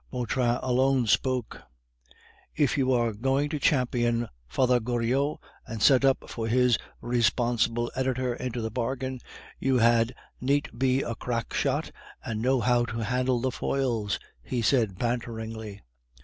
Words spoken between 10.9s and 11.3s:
a